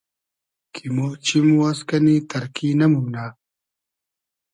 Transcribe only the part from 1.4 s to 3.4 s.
واز کئنی تئرکی نئمومنۂ